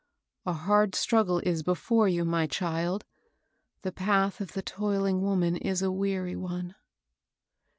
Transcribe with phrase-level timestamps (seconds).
[0.47, 3.05] A hard struggle is before you, my child;
[3.83, 6.73] the path of the toiling woman is a weary one."